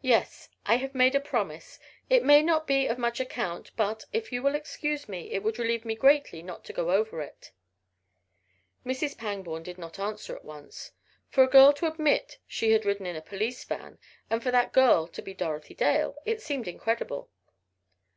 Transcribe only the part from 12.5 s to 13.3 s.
had ridden in a